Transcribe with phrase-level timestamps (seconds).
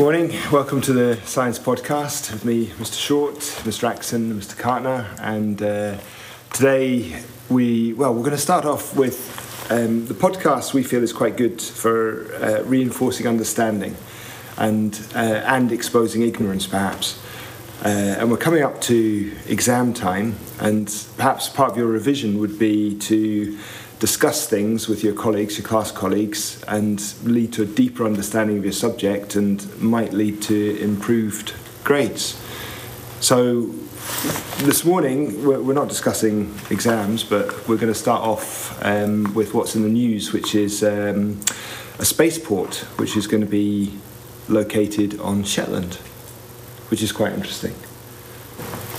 [0.00, 2.98] Good morning, welcome to the Science Podcast with me, Mr.
[2.98, 3.86] Short, Mr.
[3.86, 4.56] Axon, Mr.
[4.56, 5.98] Cartner, and uh,
[6.54, 11.12] today we well we're going to start off with um, the podcast we feel is
[11.12, 13.94] quite good for uh, reinforcing understanding
[14.56, 17.22] and uh, and exposing ignorance perhaps.
[17.84, 22.58] Uh, and we're coming up to exam time, and perhaps part of your revision would
[22.58, 23.58] be to
[24.00, 28.64] discuss things with your colleagues, your class colleagues, and lead to a deeper understanding of
[28.64, 31.54] your subject and might lead to improved
[31.84, 32.42] grades.
[33.20, 33.66] So,
[34.64, 39.76] this morning we're, not discussing exams, but we're going to start off um, with what's
[39.76, 41.40] in the news, which is um,
[42.00, 43.94] a spaceport which is going to be
[44.48, 45.98] located on Shetland
[46.90, 47.74] which is quite interesting.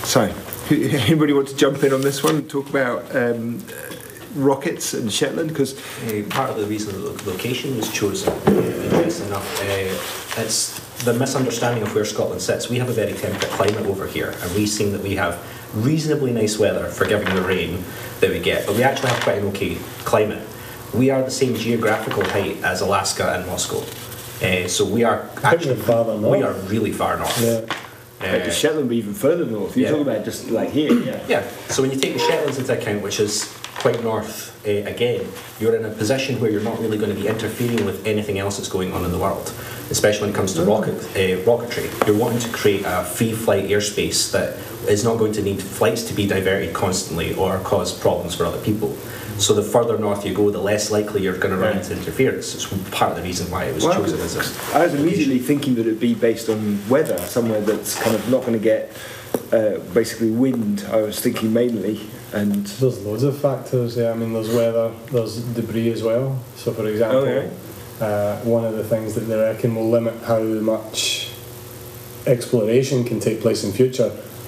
[0.04, 0.34] So,
[0.72, 3.64] anybody want to jump in on this one and talk about um,
[4.36, 5.50] rockets in Shetland?
[5.50, 11.14] Because uh, part of the reason the location was chosen, interesting enough, uh, it's the
[11.14, 12.70] misunderstanding of where Scotland sits.
[12.70, 15.42] We have a very temperate climate over here, and we seem that we have
[15.74, 17.84] reasonably nice weather, for forgiving the rain
[18.20, 20.48] that we get, but we actually have quite an okay climate.
[20.94, 23.84] We are the same geographical height as Alaska and Moscow.
[24.46, 26.38] Uh, so we are actually farther north.
[26.38, 27.42] we are really far north.
[27.42, 28.28] Yeah.
[28.28, 29.78] uh, does Shetland be even further north?
[29.78, 29.92] You're yeah.
[29.92, 31.24] talking about just like here, yeah.
[31.28, 31.48] Yeah.
[31.70, 35.28] So when you take the Shetlands into account, which is quite north uh, again,
[35.60, 38.58] you're in a position where you're not really going to be interfering with anything else
[38.58, 39.52] that's going on in the world,
[39.90, 41.90] especially when it comes to rocket uh, rocketry.
[42.06, 46.04] You're wanting to create a free flight airspace that is not going to need flights
[46.04, 48.96] to be diverted constantly or cause problems for other people.
[49.40, 52.54] So the further north you go, the less likely you're going to run into interference.
[52.54, 54.78] It's part of the reason why it was Well, chosen as a.
[54.78, 58.42] I was immediately thinking that it'd be based on weather, somewhere that's kind of not
[58.42, 58.96] going to get
[59.52, 60.86] uh, basically wind.
[60.92, 62.00] I was thinking mainly,
[62.34, 64.12] and There's loads of factors, yeah.
[64.12, 66.40] I mean, there's weather, there's debris as well.
[66.56, 67.28] So, for example,
[68.00, 71.30] Oh, uh, one of the things that they reckon will limit how much
[72.26, 74.10] exploration can take place in future,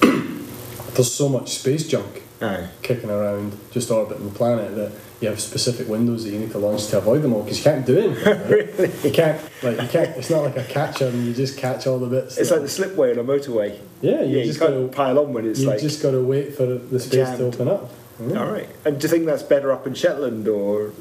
[0.94, 2.68] there's so much space junk Aye.
[2.82, 4.92] kicking around just orbiting the planet that
[5.24, 7.64] you have specific windows that you need to launch to avoid them all because you
[7.64, 8.48] can't do anything.
[8.48, 8.92] really?
[9.02, 11.98] You can't, like, you can't, it's not like a catcher and you just catch all
[11.98, 12.38] the bits.
[12.38, 13.78] it's like the slipway on a motorway.
[14.00, 15.80] yeah, you yeah, you just can't gotta, pile on when it's you like.
[15.80, 17.38] just got to wait for the space jammed.
[17.38, 17.90] to open up.
[18.20, 18.40] Yeah.
[18.40, 18.68] All right.
[18.84, 20.92] And do you think that's better up in Shetland, or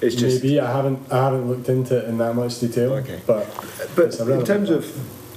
[0.00, 0.42] it's just?
[0.42, 2.92] Maybe I haven't I haven't looked into it in that much detail.
[2.94, 3.20] Okay.
[3.26, 3.48] But
[3.96, 4.84] But in terms of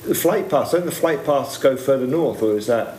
[0.06, 2.98] the flight paths, don't the flight paths go further north, or is that?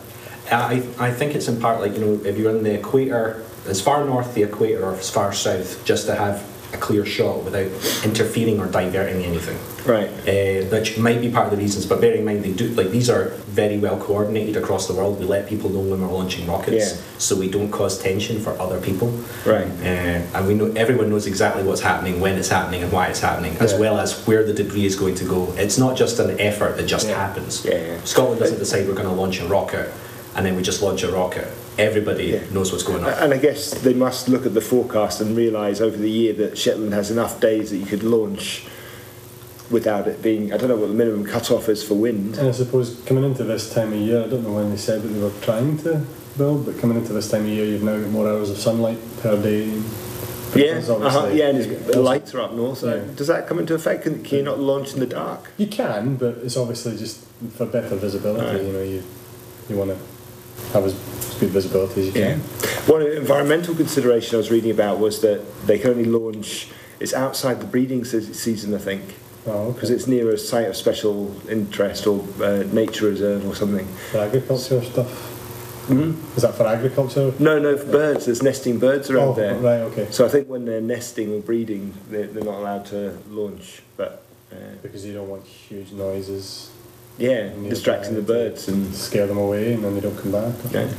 [0.51, 3.81] I, I think it's in part like, you know, if you're in the equator, as
[3.81, 6.43] far north the equator or as far south, just to have
[6.73, 7.71] a clear shot without
[8.05, 9.57] interfering or diverting anything.
[9.87, 10.09] Right.
[10.27, 12.91] Uh, which might be part of the reasons, but bear in mind they do like
[12.91, 15.21] these are very well coordinated across the world.
[15.21, 17.01] We let people know when we're launching rockets, Yeah.
[17.19, 19.09] so we don't cause tension for other people.
[19.47, 19.69] Right.
[19.83, 19.85] Uh,
[20.35, 23.57] and we know everyone knows exactly what's happening, when it's happening, and why it's happening,
[23.61, 23.79] as Yeah.
[23.79, 25.53] well as where the debris is going to go.
[25.57, 27.15] It's not just an effort that just Yeah.
[27.27, 27.63] happens.
[27.65, 27.97] Yeah, yeah.
[28.05, 29.93] Scotland doesn't decide we're going to launch a rocket,
[30.35, 31.47] and then we just launch a rocket.
[31.77, 32.41] Everybody Yeah.
[32.53, 33.13] knows what's going on.
[33.15, 36.57] And I guess they must look at the forecast and realise over the year that
[36.57, 38.65] Shetland has enough days that you could launch
[39.71, 40.53] without it being.
[40.53, 42.37] I don't know what the minimum cut-off is for wind.
[42.39, 45.03] and I suppose coming into this time of year, I don't know when they said
[45.03, 46.03] that they were trying to
[46.39, 48.99] build, but coming into this time of year, you've now got more hours of sunlight
[49.21, 49.67] per day.
[50.55, 52.79] Yeah, Because uh-huh, yeah, and it's, the lights are up north.
[52.79, 53.03] So Yeah.
[53.17, 54.05] Does that come into effect?
[54.05, 55.51] Can, can you not launch in the dark?
[55.57, 57.25] You can, but it's obviously just
[57.57, 58.47] for better visibility.
[58.47, 58.63] Right.
[58.63, 59.03] You know, you
[59.69, 59.97] you want to
[60.73, 60.95] have as
[61.35, 62.39] good visibility as you can.
[62.87, 66.69] One environmental consideration I was reading about was that they can only launch.
[67.01, 69.03] It's outside the breeding season, I think,
[69.47, 69.97] Oh, because okay.
[69.97, 73.87] it's near a site of special interest or uh, nature reserve or something.
[74.11, 75.31] For agriculture stuff.
[75.89, 76.17] Mm?
[76.35, 77.35] Is that for agriculture?
[77.39, 78.25] No, no, for birds.
[78.25, 79.55] There's nesting birds around oh, there.
[79.57, 80.07] right, okay.
[80.11, 83.83] So I think when they're nesting or breeding, they're, they're not allowed to launch.
[83.99, 86.71] But uh, Because you don't want huge noises
[87.19, 90.55] yeah, distracting the birds and scare them away, and then they don't come back.
[90.73, 90.91] yeah.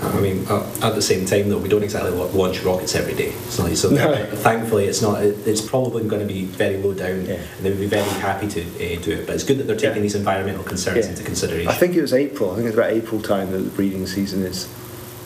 [0.00, 3.32] I mean, uh, at the same time, though, we don't exactly launch rockets every day.
[3.48, 4.26] So, so No.
[4.26, 5.22] thankfully, it's not.
[5.22, 7.34] It's probably going to be very low down, Yeah.
[7.34, 9.26] and they would be very happy to uh, do it.
[9.26, 10.02] But it's good that they're taking Yeah.
[10.02, 11.10] these environmental concerns Yeah.
[11.12, 11.68] into consideration.
[11.68, 12.50] I think it was April.
[12.52, 14.68] I think it's about April time that the breeding season is.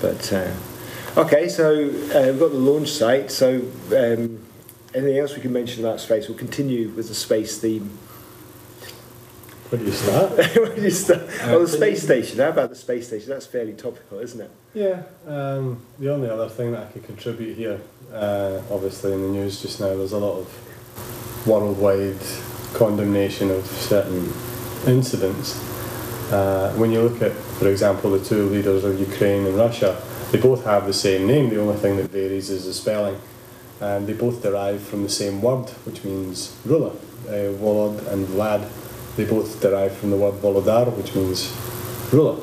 [0.01, 0.51] But uh,
[1.17, 3.31] okay, so uh, we've got the launch site.
[3.31, 3.63] So
[3.97, 4.41] um,
[4.95, 6.29] anything else we can mention about space?
[6.29, 7.91] We'll continue with the space theme.
[9.71, 10.31] Where do you start?
[10.57, 11.23] Where do you start?
[11.45, 12.39] well, the space station.
[12.39, 13.29] How about the space station?
[13.29, 14.51] That's fairly topical, isn't it?
[14.73, 17.81] yeah, um, the only other thing that I could contribute here,
[18.13, 22.21] uh, obviously in the news just now, there's a lot of worldwide
[22.75, 24.33] condemnation of certain
[24.87, 25.57] incidents.
[26.33, 30.01] Uh, when you look at, for example, the two leaders of Ukraine and Russia,
[30.31, 31.49] they both have the same name.
[31.49, 33.19] The only thing that varies is the spelling.
[33.81, 36.93] And they both derive from the same word, which means ruler,
[37.27, 38.69] uh, Volod and Vlad.
[39.19, 41.53] They both derive from the word Volodar, which means
[42.13, 42.39] ruler.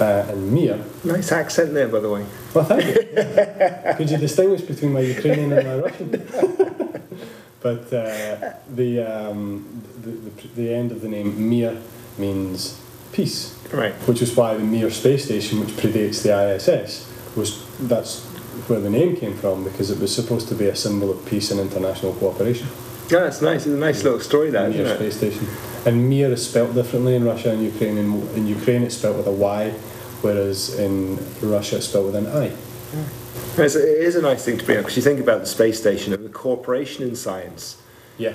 [0.00, 2.24] Uh, and Mir, Nice accent there, by the way.
[2.54, 3.94] well, thank you.
[3.96, 6.10] Could you distinguish between my Ukrainian and my Russian?
[7.66, 11.76] but uh, the, um, the, the, the end of the name Mir
[12.18, 12.80] means
[13.12, 13.92] peace, Right.
[14.08, 16.90] which is why the Mir space station, which predates the ISS,
[17.36, 17.50] was
[17.88, 18.20] that's
[18.68, 21.50] where the name came from because it was supposed to be a symbol of peace
[21.50, 22.68] and international cooperation.
[23.10, 23.66] Yeah, it's nice.
[23.66, 24.96] It's a nice little story, that, Mir isn't it?
[24.96, 25.46] space station.
[25.84, 27.98] And Mir is spelt differently in Russia and Ukraine.
[27.98, 29.70] In, in Ukraine, it's spelt with a Y,
[30.22, 32.52] whereas in Russia, it's spelt with an I.
[33.58, 35.46] It's a, it is a nice thing to bring up because you think about the
[35.46, 37.80] space station and the cooperation in science.
[38.18, 38.34] Yeah.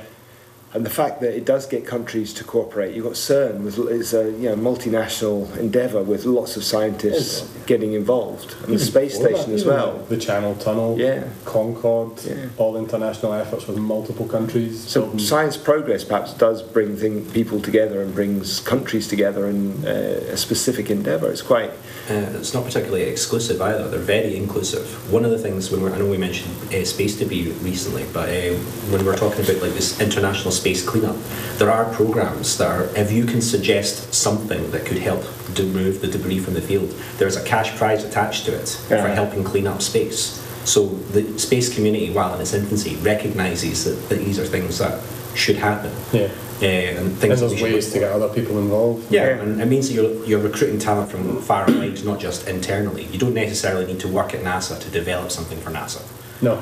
[0.74, 2.94] And the fact that it does get countries to cooperate.
[2.94, 7.50] You've got CERN, with, it's a you know, multinational endeavour with lots of scientists Yes.
[7.66, 8.54] getting involved.
[8.66, 10.06] And the space Before that, station as even well.
[10.10, 11.24] The Channel Tunnel, Yeah.
[11.46, 12.34] Concorde, Yeah.
[12.58, 14.84] all international efforts with multiple countries.
[14.88, 19.86] So building- science progress perhaps does bring thing, people together and brings countries together in
[19.86, 21.30] uh, a specific endeavour.
[21.32, 21.72] It's quite
[22.10, 23.86] Uh, it's not particularly exclusive either.
[23.90, 24.86] They're very inclusive.
[25.12, 28.06] One of the things when we're, I know we mentioned uh, space to be recently,
[28.14, 28.54] but uh,
[28.92, 31.16] when we're talking about like this international space cleanup,
[31.58, 32.84] there are programs that are.
[32.98, 35.24] If you can suggest something that could help
[35.58, 39.44] remove the debris from the field, there's a cash prize attached to it for helping
[39.44, 40.44] clean up space.
[40.66, 45.02] So the space community, while in its infancy, recognises that, that these are things that
[45.36, 45.92] should happen.
[46.12, 46.30] yeah.
[46.60, 49.12] Uh, and And things that we there's ways to get other people involved.
[49.12, 49.42] Yeah, Yeah.
[49.44, 53.04] and it means that you're, you're recruiting talent from far and wide, not just internally.
[53.14, 56.02] You don't necessarily need to work at NASA to develop something for NASA.
[56.42, 56.56] No,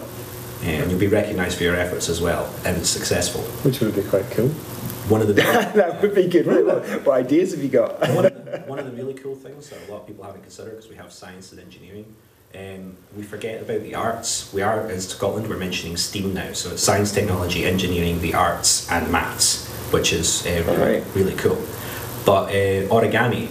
[0.66, 3.42] And you'll be recognised for your efforts as well and it's successful.
[3.64, 4.50] which would be quite cool.
[5.10, 5.34] One of the
[5.76, 6.48] that would be good.
[6.48, 8.00] What, what ideas have you got?
[8.16, 10.42] one, of the, one of the really cool things that a lot of people haven't
[10.42, 12.16] considered because we have science and engineering.
[12.56, 14.52] Um, we forget about the arts.
[14.54, 15.48] We are in Scotland.
[15.50, 20.46] We're mentioning STEAM now, so it's science, technology, engineering, the arts, and maths, which is
[20.48, 21.04] uh, really, Right.
[21.14, 21.62] really cool.
[22.26, 23.50] But uh, origami,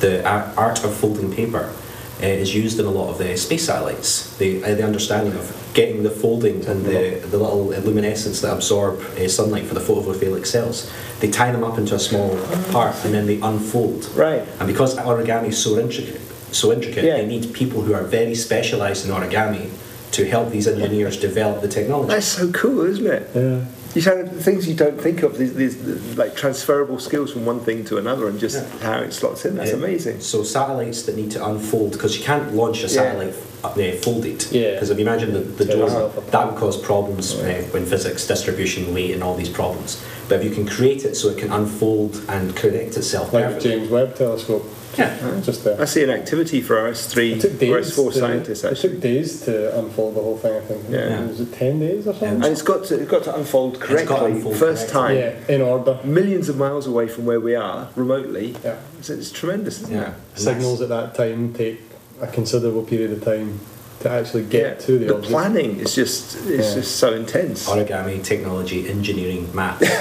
[0.00, 1.72] the art of folding paper,
[2.20, 4.36] uh, is used in a lot of the space satellites.
[4.36, 9.00] The, uh, the understanding of getting the folding and the, the little luminescence that absorb
[9.00, 10.90] uh, sunlight for the photovoltaic cells,
[11.20, 12.36] they tie them up into a small
[12.72, 14.06] part and then they unfold.
[14.16, 14.42] Right.
[14.58, 16.20] And because origami is so intricate,
[16.52, 17.18] so intricate, Yeah.
[17.18, 19.70] they need people who are very specialised in origami
[20.12, 22.08] to help these engineers develop the technology.
[22.14, 23.30] That's so cool, isn't it?
[23.34, 23.64] Yeah.
[23.94, 25.76] You kind things you don't think of these, these
[26.16, 28.78] like transferable skills from one thing to another, and just Yeah.
[28.94, 29.56] how it slots in.
[29.56, 30.20] That's Uh, amazing.
[30.20, 33.34] So satellites that need to unfold because you can't launch a satellite
[33.64, 34.44] uh, folded.
[34.50, 34.72] Yeah.
[34.72, 38.26] Because if you imagine the, the Tear door, that would cause problems uh, in physics,
[38.26, 40.02] distribution, weight, and all these problems.
[40.28, 43.48] But if you can create it so it can unfold and connect itself Like the
[43.54, 43.70] perfectly.
[43.70, 44.64] James Webb Telescope.
[44.98, 45.40] Yeah.
[45.42, 45.80] Just there.
[45.80, 48.72] I see an activity for us three It took or us four to- scientists It
[48.72, 48.90] actually.
[48.94, 50.52] took days to unfold the whole thing.
[50.56, 50.84] I think.
[50.90, 51.26] Yeah.
[51.26, 52.28] Was it ten days or something?
[52.42, 55.20] And it's got to it's got to unfold got to correctly unfold first correctly.
[55.22, 55.46] time.
[55.48, 55.98] yeah, in order.
[56.04, 58.56] Millions of miles away from where we are, remotely.
[58.64, 58.78] Yeah.
[58.98, 60.10] It's, it's tremendous, isn't Yeah.
[60.10, 60.14] it?
[60.34, 61.80] And Signals at that time take
[62.20, 63.58] a considerable period of time
[64.00, 64.86] to actually get Yeah.
[64.86, 65.30] to the, the object.
[65.32, 66.74] planning is just it's Yeah.
[66.80, 67.68] just so intense.
[67.68, 69.86] Origami, technology, engineering, maths.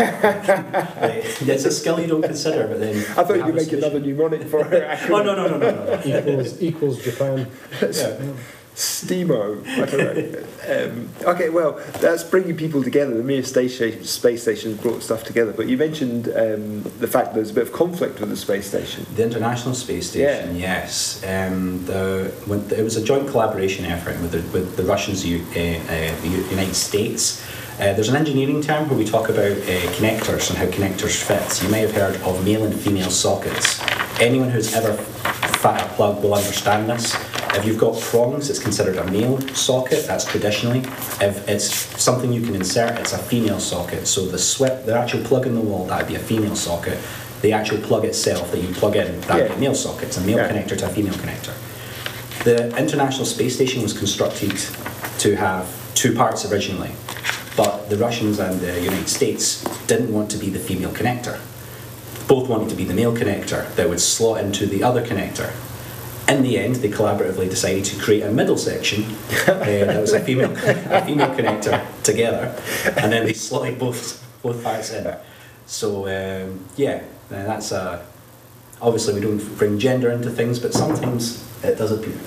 [1.00, 1.22] Uh,
[1.54, 2.96] it's a skill you don't consider, but then.
[2.98, 3.78] I thought you you'd make solution.
[3.84, 4.84] another mnemonic for it.
[5.10, 5.96] Oh, no, no, no, no, no.
[5.96, 6.02] no.
[6.06, 7.48] equals equals Japan.
[8.80, 9.68] Steamo.
[9.68, 10.46] I don't know.
[10.70, 13.16] Um, okay, well, that's bringing people together.
[13.16, 15.52] The Mir space station, space station brought stuff together.
[15.52, 19.04] But you mentioned um, the fact there's a bit of conflict with the space station.
[19.16, 20.84] The International Space Station, yeah.
[20.84, 21.24] yes.
[21.24, 25.40] Um, the, when, it was a joint collaboration effort with the, with the Russians, U,
[25.40, 27.44] uh, uh, the United States.
[27.80, 31.64] Uh, there's an engineering term where we talk about uh, connectors and how connectors fit.
[31.64, 33.82] You may have heard of male and female sockets.
[34.20, 37.16] Anyone who's ever fat a plug will understand this.
[37.54, 40.06] If you've got prongs, it's considered a male socket.
[40.08, 40.80] That's traditionally.
[41.20, 41.66] If it's
[42.02, 44.08] something you can insert, it's a female socket.
[44.08, 46.98] So the sweat, the actual plug in the wall, that'd be a female socket.
[47.42, 49.56] The actual plug itself that you plug in, that'd be Yeah.
[49.56, 50.10] a male socket.
[50.10, 50.50] It's a male Yeah.
[50.52, 51.54] connector to a female connector.
[52.44, 54.54] The International Space Station was constructed
[55.20, 55.66] to have
[55.96, 56.92] two parts originally,
[57.58, 61.38] but the Russians and the United States didn't want to be the female connector.
[62.28, 65.50] Both wanted to be the male connector that would slot into the other connector.
[66.30, 69.04] In the end, they collaboratively decided to create a middle section
[69.48, 70.52] uh, that was a female,
[70.92, 72.56] a female connector together,
[72.98, 75.16] and then they slotted both both parts in.
[75.66, 78.06] So um, yeah, uh, that's a.
[78.80, 82.18] Obviously, we don't bring gender into things, but sometimes it does appear.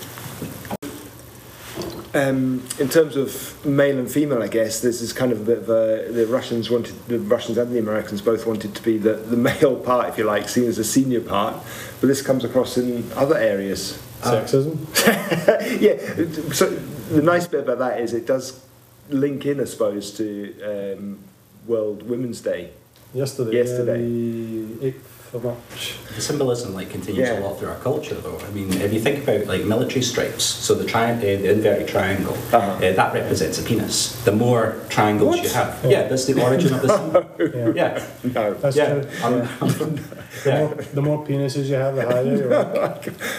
[2.15, 5.59] Um, in terms of male and female, I guess this is kind of a bit
[5.59, 9.15] of a, the Russians wanted the Russians and the Americans both wanted to be the,
[9.15, 11.57] the male part, if you like, seen as the senior part,
[12.01, 14.03] but this comes across in other areas.
[14.23, 14.79] Uh, Sexism.
[15.81, 16.53] yeah.
[16.53, 18.65] So the nice bit about that is it does
[19.09, 21.19] link in, I suppose, to um,
[21.67, 22.71] World Women's Day.
[23.15, 23.57] Yesterday.
[23.57, 24.01] Yesterday.
[24.01, 25.97] Yeah, the 8th so much.
[26.15, 27.39] The symbolism like continues yeah.
[27.39, 28.39] a lot through our culture, though.
[28.39, 31.89] I mean, if you think about like military stripes, so the, tri- uh, the inverted
[31.89, 32.59] triangle, uh-huh.
[32.59, 34.23] uh, that represents a penis.
[34.25, 35.43] The more triangles what?
[35.43, 35.91] you have, yeah.
[35.91, 36.09] yeah.
[36.09, 37.75] that's the origin of the oh, symbol.
[37.75, 37.95] yeah.
[37.95, 39.01] yeah, no, that's um,
[39.33, 39.73] um, yeah.
[39.73, 39.99] true.
[40.45, 42.37] The, more, the, more, penises you have, the higher.
[42.37, 42.51] You're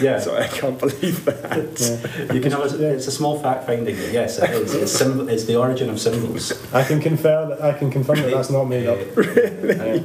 [0.02, 2.30] yeah, so I can't believe that.
[2.32, 3.94] You can have It's a small fact finding.
[3.94, 4.74] but yes, it is.
[4.74, 6.52] It's, it's the origin of symbols.
[6.72, 7.50] I can confirm.
[7.50, 8.98] That, I can confirm that that's not made up.
[9.16, 10.04] Really?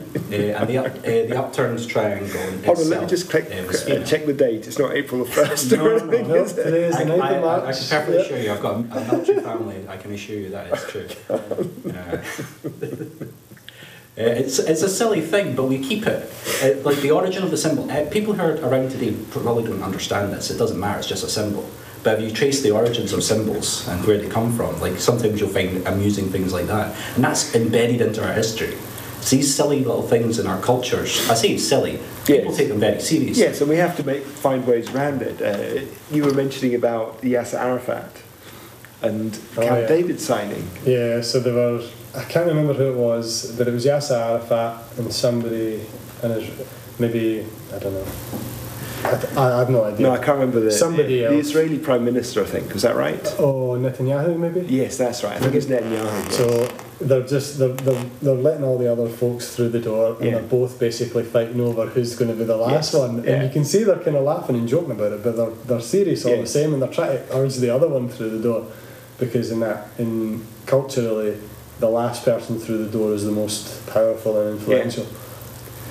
[0.54, 4.04] and the, uh, the upturned triangle Hold on, let me just click, uh, was female.
[4.06, 4.68] check the date.
[4.68, 6.64] It's not April the 1st No, or no, anything, No, is it?
[6.64, 8.22] today is I, the 9th I, of I, I can perfectly Yeah.
[8.22, 9.86] assure you, I've got a, a military family.
[9.88, 11.08] I can assure you that is true.
[11.96, 12.18] Uh,
[14.18, 16.30] uh, it's, it's a silly thing, but we keep it.
[16.62, 17.90] Uh, like the origin of the symbol.
[17.90, 20.52] Uh, people who are around today probably don't understand this.
[20.52, 21.00] It doesn't matter.
[21.00, 21.70] It's just a symbol.
[22.04, 25.40] But if you trace the origins of symbols and where they come from, like sometimes
[25.40, 28.76] you'll find amusing things like that, and that's embedded into our history.
[29.20, 31.30] It's these silly little things in our cultures.
[31.30, 32.00] I say silly.
[32.26, 32.58] People Yes.
[32.58, 33.44] take them very seriously.
[33.44, 35.42] Yes, and we have to make find ways around it.
[35.42, 38.10] Uh, you were mentioning about Yasser Arafat
[39.02, 39.88] and Oh, Camp yeah.
[39.88, 40.68] David signing.
[40.86, 41.82] Yeah, so there were,
[42.16, 45.82] I can't remember who it was, but it was Yasser Arafat and somebody,
[46.24, 46.50] and
[46.98, 47.46] maybe,
[47.76, 48.06] I don't know.
[49.04, 50.02] I, th- I have no idea.
[50.08, 51.48] No, I can't remember the Somebody the else.
[51.48, 52.44] Israeli Prime Minister.
[52.44, 53.26] I think Is that right?
[53.40, 54.62] Oh, Netanyahu maybe?
[54.68, 55.36] Yes, that's right.
[55.38, 56.32] I think it's Netanyahu.
[56.32, 56.68] So
[57.02, 60.32] they're just they're, they're, they're letting all the other folks through the door, and Yeah.
[60.40, 63.24] they're both basically fighting over who's going to be the last Yes, one.
[63.24, 63.32] yeah.
[63.32, 65.82] And you can see they're kind of laughing and joking about it, but they're they're
[65.82, 68.66] serious all the same, and they're trying to urge the other one through the door,
[69.18, 71.38] because in that in culturally,
[71.80, 75.08] the last person through the door is the most powerful and influential.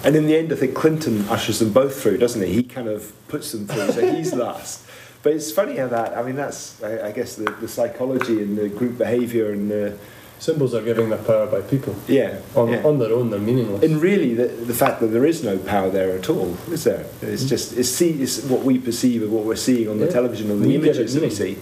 [0.04, 2.52] And in the end, I think Clinton ushers them both through, doesn't he?
[2.52, 4.84] He kind of puts them through, so he's last.
[5.24, 8.56] But it's funny how that, I mean, that's, I, I guess, the, the psychology and
[8.56, 9.98] the group behaviour and the,
[10.38, 11.96] Symbols are giving their power by people.
[12.06, 12.38] yeah.
[12.54, 12.82] On, yeah.
[12.84, 13.82] on their own, they're meaningless.
[13.82, 17.06] and really, the, the fact that there is no power there at all, is there?
[17.22, 20.12] It's just, it's, see, it's what we perceive of what we're seeing on the Yeah.
[20.12, 21.58] television, on the We images that we see.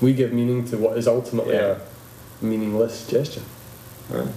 [0.00, 1.78] we give meaning to what is ultimately Yeah.
[2.40, 3.42] a meaningless gesture.
[4.10, 4.28] Right.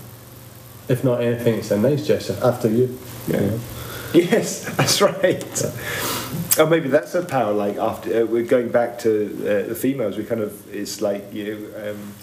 [0.90, 2.98] If not anything, it's a nice gesture after you.
[3.28, 3.42] Yeah.
[3.42, 3.60] you know.
[4.14, 5.66] Yes, that's right.
[6.58, 7.52] Or maybe that's a power.
[7.54, 9.10] Like after uh, we're going back to
[9.42, 12.14] uh, the females, we kind of it's like you um,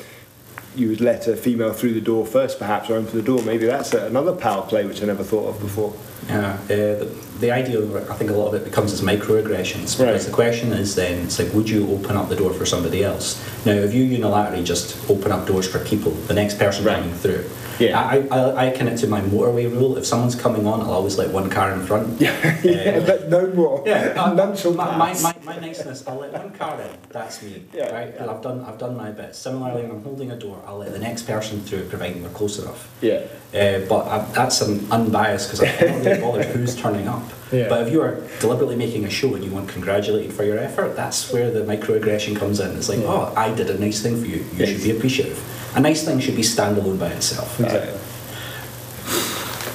[0.76, 3.42] you would let a female through the door first, perhaps, or open the door.
[3.42, 5.94] Maybe that's a, another power play which I never thought of before.
[6.28, 7.06] Yeah, uh,
[7.40, 9.98] the, idea of it, I think a lot of it becomes as microaggressions.
[9.98, 10.06] Right.
[10.06, 13.02] Because the question is then, it's like, would you open up the door for somebody
[13.04, 13.42] else?
[13.66, 16.96] Now, if you unilaterally just open up doors for people, the next person Right.
[16.96, 17.44] coming through,
[17.78, 17.98] Yeah.
[17.98, 19.96] I, I, I it to my motorway rule.
[19.96, 22.20] If someone's coming on, I'll always let one car in front.
[22.20, 23.82] yeah, but no more.
[23.86, 27.42] Yeah, uh, none shall my, my, my, my niceness, I'll let one car in, that's
[27.42, 28.14] me, Yeah, right?
[28.14, 28.30] yeah.
[28.30, 29.34] I've done, I've done my bit.
[29.34, 32.58] Similarly, when I'm holding a door, I'll let the next person through, providing they're close
[32.58, 32.88] enough.
[33.00, 33.24] Yeah.
[33.52, 37.22] Uh, but I, that's an unbiased because I'm not really bothered who's turning up.
[37.52, 37.68] Yeah.
[37.68, 40.96] But if you are deliberately making a show and you want congratulated for your effort,
[40.96, 42.76] that's where the microaggression comes in.
[42.76, 43.06] It's like, Yeah.
[43.08, 44.38] oh, I did a nice thing for you.
[44.38, 44.68] You Yes.
[44.70, 45.38] should be appreciative.
[45.76, 47.60] A nice thing should be standalone by itself.
[47.60, 47.98] Exactly.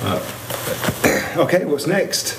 [0.01, 0.19] Uh,
[1.43, 2.37] okay, what's next?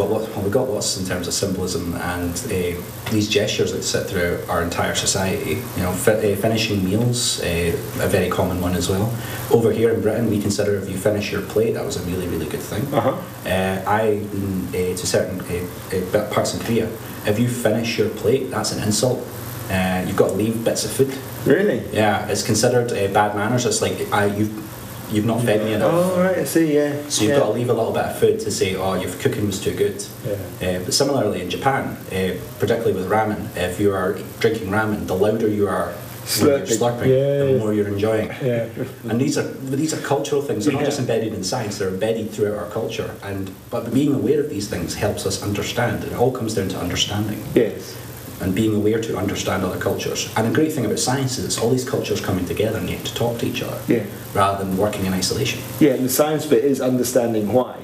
[0.00, 2.80] We've got lots, well, we've got lots in terms of symbolism and uh,
[3.10, 5.60] these gestures that sit throughout our entire society.
[5.76, 9.12] You know, fi- uh, finishing meals, uh, a very common one as well.
[9.50, 12.26] Over here in Britain, we consider if you finish your plate, that was a really,
[12.28, 12.82] really good thing.
[12.94, 13.16] Uh huh.
[13.44, 14.22] Uh, I,
[14.68, 16.88] uh, to certain uh, uh, parts in Korea,
[17.26, 19.26] if you finish your plate, that's an insult.
[19.70, 21.14] Uh, you've got to leave bits of food.
[21.44, 21.84] Really?
[21.92, 23.66] Yeah, it's considered uh, bad manners.
[23.66, 24.69] It's like I, you've,
[25.12, 25.92] you've not fed me enough.
[25.92, 26.74] Oh right, I see.
[26.74, 27.08] Yeah.
[27.08, 27.38] So you've yeah.
[27.40, 29.74] got to leave a little bit of food to say, oh, your cooking was too
[29.74, 30.04] good.
[30.26, 30.78] Yeah.
[30.78, 35.14] Uh, but similarly in Japan, uh, particularly with ramen, if you are drinking ramen, the
[35.14, 36.78] louder you are Slurping.
[36.78, 37.52] slurping, Yeah.
[37.52, 38.28] the more you're enjoying.
[38.42, 38.68] Yeah.
[39.08, 39.48] And these are
[39.82, 40.64] these are cultural things.
[40.64, 40.86] They're not Yeah.
[40.86, 43.10] just embedded in science; they're embedded throughout our culture.
[43.22, 46.04] And but being aware of these things helps us understand.
[46.04, 47.94] It all comes down to understanding Yes.
[48.40, 50.32] And being aware to understand other cultures.
[50.36, 53.04] And the great thing about science is it's all these cultures coming together and getting
[53.04, 54.04] to talk to each other Yeah.
[54.34, 55.60] rather than working in isolation.
[55.78, 57.76] Yeah, and the science bit is understanding why,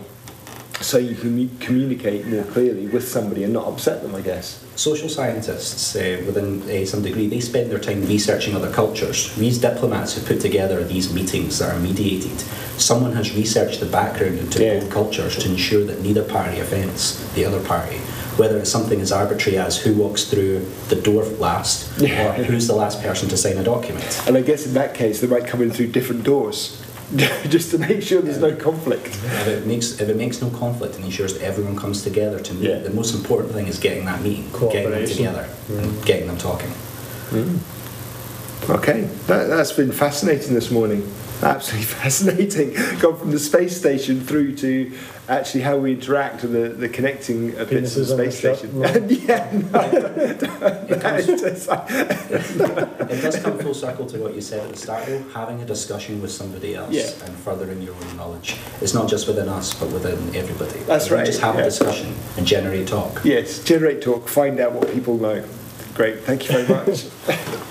[0.81, 4.15] so you can communicate more clearly with somebody and not upset them.
[4.15, 4.61] I guess.
[4.77, 9.35] Social scientists, uh, within uh, some degree, they spend their time researching other cultures.
[9.37, 12.39] These diplomats who put together these meetings that are mediated,
[12.79, 14.81] someone has researched the background into Yeah.
[14.81, 18.01] both cultures to ensure that neither party offends the other party.
[18.37, 22.39] Whether it's something as arbitrary as who walks through the door last, Yeah.
[22.39, 24.23] or who's the last person to sign a document.
[24.27, 26.83] And I guess in that case, they might come in through different doors,
[27.49, 29.07] just to make sure there's no conflict.
[29.07, 32.55] If it makes if it makes no conflict and ensures that everyone comes together to
[32.55, 32.79] meet, Yeah.
[32.81, 35.17] the most important thing is getting that meeting, getting them Cooperation.
[35.17, 36.71] together, and getting them talking.
[37.31, 37.59] Mm.
[38.69, 41.03] Okay, that, that's been fascinating this morning.
[41.43, 42.75] Absolutely fascinating.
[42.99, 44.93] Gone from the space station through to
[45.29, 48.39] actually how we interact and the, the connecting uh, bits of the on the space
[48.59, 48.81] station.
[48.81, 48.89] no.
[49.09, 49.81] yeah, no.
[50.89, 54.73] It comes- It's just like- It does come full circle to what you said at
[54.73, 55.23] the start, though.
[55.35, 57.11] Having a discussion with somebody else Yeah.
[57.27, 58.57] and furthering your own knowledge.
[58.81, 60.79] It's not just within us, but within everybody.
[60.81, 61.63] That's If we right, Just have yeah.
[61.63, 63.21] a discussion and generate talk.
[63.25, 65.45] yes, generate talk, find out what people know.
[65.95, 67.67] Great, thank you very much.